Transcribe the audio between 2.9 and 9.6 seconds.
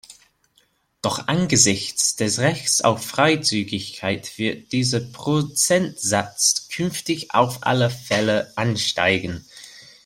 Freizügigkeit wird dieser Prozentsatz künftig auf alle Fälle ansteigen.